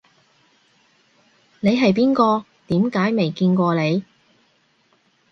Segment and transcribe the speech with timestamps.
[1.59, 2.43] 你係邊個？
[2.65, 4.03] 點解未見過你